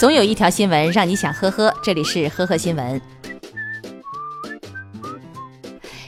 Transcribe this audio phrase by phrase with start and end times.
[0.00, 2.98] 总有一条新闻让你想呵呵，这里是呵呵新闻。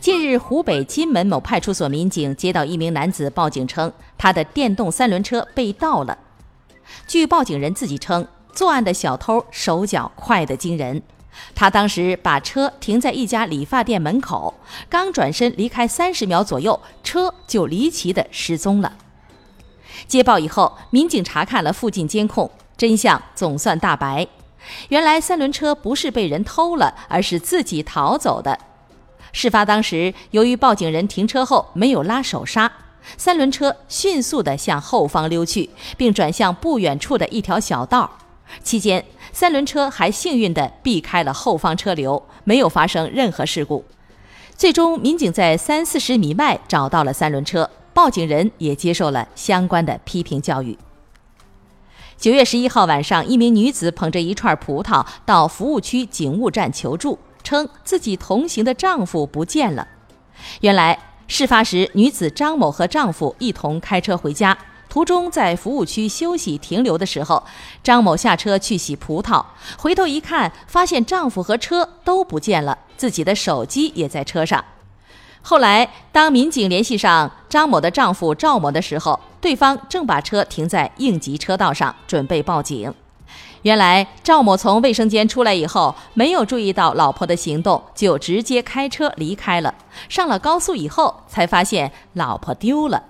[0.00, 6.18] 近日，湖北荆门某派出所民警接到一名男子报警称，他的电动三轮车被盗了。
[7.06, 11.00] 据报警人自己称，作案的小偷手脚快得惊人。
[11.54, 14.52] 他当时把车停在一家理发店门口，
[14.88, 18.96] 刚转身离开三十秒左右，车就离奇的失踪了。
[20.08, 24.26] 接报以后，民警查看了附近监控，真相总算大白。
[24.88, 28.58] 原来三轮车不是被人偷了，而是自己逃走的。
[29.32, 32.72] 事发当时，由于报警人停车后没有拉手刹，
[33.16, 38.10] 三轮车迅速地向后方溜去，并转向不远处的一条小道。
[38.62, 43.84] 期间，三轮车还幸运地避开了后方车流，没有发生任何事故。
[44.56, 50.78] 最终，民警在三四十米外找到了三轮车，报警人也接受了相关的批评教育。
[52.18, 57.18] 九月十一号晚上，一名女子捧着一串葡萄到服务区警务站求助。
[57.46, 59.86] 称自己同行的丈夫不见了。
[60.62, 64.58] 原来事发时，女子张某和丈夫一同开车回家，
[64.88, 67.44] 途中在服务区休息停留的时候，
[67.84, 69.44] 张某下车去洗葡萄，
[69.78, 74.64] 回头一看，发现丈夫和车都不见了，自己的手机也在车上。
[75.48, 82.92] 后来，当民警联系上张某的丈夫赵某的时候，对方正把车停在应急车道上，准备报警。
[83.62, 89.72] 原来赵某从卫生间出来以后，没有注意到老婆的行动，就直接开车离开了。
[90.08, 93.04] 上了高速以后，才发现老婆丢了。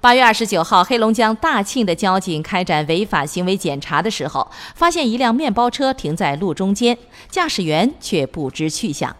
[0.00, 6.96] 八月二十九号，黑龙江大庆的交警开展违法行为检查的时候，发现一辆面包车停在路中间，
[7.28, 9.14] 驾驶员却不知去向。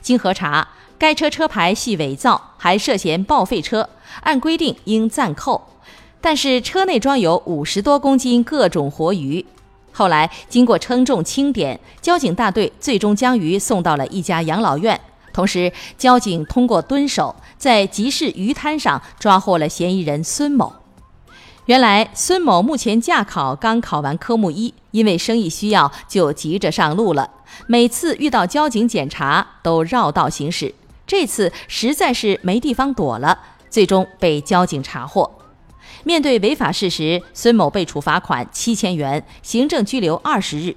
[0.00, 0.66] 经核查，
[1.04, 3.86] 该车车牌系伪造，还涉嫌报废车，
[4.22, 5.62] 按规定应暂扣。
[6.18, 9.44] 但是车内装有五十多公斤各种活鱼，
[9.92, 14.98] 后来经过称重清点，交警大队最终将鱼送到了一家养老院。
[15.30, 20.72] 同时，交警通过蹲守，在集市鱼摊上抓获了嫌疑人孙某。
[21.66, 27.28] 原来，孙某目前驾考刚考完科目一，因为生意需要，就急着上路了。
[27.66, 30.74] 每次遇到交警检查，都绕道行驶。
[31.06, 33.38] 这次实在是没地方躲了，
[33.68, 35.30] 最终被交警查获。
[36.02, 40.76] 面对违法事实，孙某被处罚款七千元，行政拘留二十日。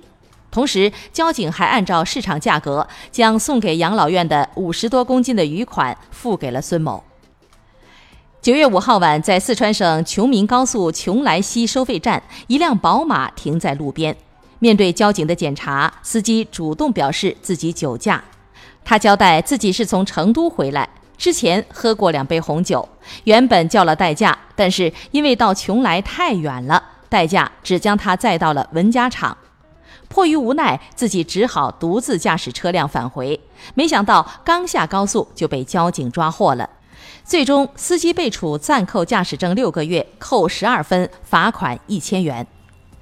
[0.49, 7.03] 同时，交警还按照市场价格，将送给养老院的五十多公斤的鱼款付给了孙某。
[8.41, 14.15] 九月五号晚，在四川省邛明高速邛崃西收费站，一辆宝马停在路边。
[14.59, 18.23] 面对交警的检查，司机主动表示自己酒驾。
[18.87, 20.87] 他交代自己是从成都回来。
[21.17, 22.87] 之前喝过两杯红酒，
[23.25, 29.37] 原本叫了代驾，但是因为到邛崃太远了，代驾只将他载到了文家场。
[30.07, 33.37] 迫于无奈，自己只好独自驾驶车辆返回。
[33.73, 36.69] 没想到刚下高速就被交警抓获了，
[37.25, 42.47] 最终司机被处暂扣驾驶证六个月，扣十二分，罚款一千元。